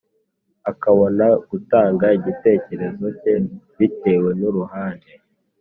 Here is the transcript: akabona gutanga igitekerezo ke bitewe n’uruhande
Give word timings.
akabona 0.71 1.25
gutanga 1.49 2.05
igitekerezo 2.17 3.05
ke 3.19 3.33
bitewe 3.77 4.29
n’uruhande 4.39 5.11